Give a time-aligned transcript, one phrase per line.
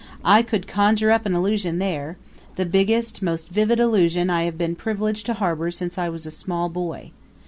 [0.25, 2.17] I could conjure up an illusion there
[2.55, 6.31] the biggest, most vivid illusion I have been privileged to harbor since I was a
[6.31, 7.11] small boy.